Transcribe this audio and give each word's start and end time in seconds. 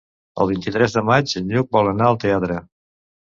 El 0.45 0.47
vint-i-tres 0.51 0.95
de 0.95 1.03
maig 1.09 1.35
en 1.41 1.51
Lluc 1.57 1.69
vol 1.77 1.91
anar 1.93 2.09
al 2.13 2.19
teatre. 2.25 2.59